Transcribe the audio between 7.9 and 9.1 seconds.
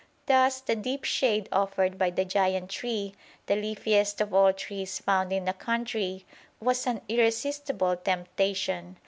temptation.